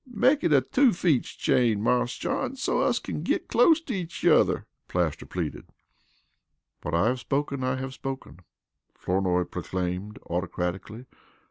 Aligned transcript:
"Make 0.11 0.43
it 0.43 0.51
a 0.51 0.61
two 0.61 0.93
feets 0.93 1.29
chain, 1.35 1.79
Marse 1.79 2.17
John, 2.17 2.55
so 2.55 2.79
us 2.81 2.97
kin 2.97 3.21
git 3.21 3.47
clost 3.47 3.85
to 3.85 3.93
each 3.93 4.23
yuther," 4.23 4.65
Plaster 4.87 5.27
pleaded. 5.27 5.67
"What 6.81 6.95
I 6.95 7.05
have 7.09 7.19
spoken 7.19 7.63
I 7.63 7.75
have 7.75 7.93
spoken," 7.93 8.39
Flournoy 8.95 9.43
proclaimed 9.43 10.17
autocratically. 10.27 11.05